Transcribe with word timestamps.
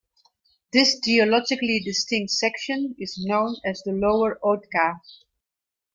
This 0.73 0.99
geologically 0.99 1.79
distinct 1.79 2.31
section 2.31 2.95
is 2.97 3.23
known 3.23 3.57
as 3.63 3.83
the 3.85 3.91
lower 3.91 4.39
Oatka. 4.43 4.99